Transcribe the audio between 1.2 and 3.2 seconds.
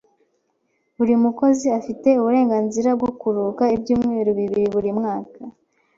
mukozi afite uburenganzira bwo